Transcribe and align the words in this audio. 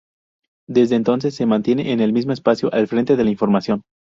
Desde 0.67 0.95
entonces, 0.95 1.35
se 1.35 1.45
mantiene 1.45 1.91
en 1.91 1.99
el 1.99 2.11
mismo 2.11 2.31
espacio 2.33 2.73
al 2.73 2.87
frente 2.87 3.15
de 3.15 3.23
la 3.23 3.29
información. 3.29 3.83